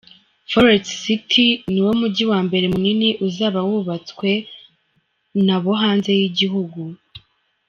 Forest 0.51 0.87
City 1.03 1.47
ni 1.71 1.79
wo 1.85 1.91
mujyi 1.99 2.23
wambere 2.31 2.65
munini 2.73 3.09
uzaba 3.27 3.59
wubatswe 3.67 4.29
nabo 5.45 5.71
hanze 5.81 6.09
y’igihugu. 6.19 6.81